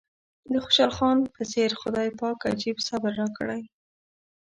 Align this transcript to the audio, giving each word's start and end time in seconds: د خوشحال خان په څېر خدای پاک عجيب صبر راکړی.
د 0.51 0.53
خوشحال 0.63 0.91
خان 0.97 1.17
په 1.35 1.41
څېر 1.51 1.71
خدای 1.81 2.09
پاک 2.19 2.37
عجيب 2.49 2.77
صبر 2.87 3.11
راکړی. 3.21 3.61